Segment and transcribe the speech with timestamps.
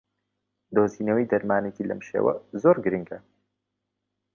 [0.75, 3.19] دۆزینەوەی دەرمانێکی لەم شێوەیە زۆر گرنگە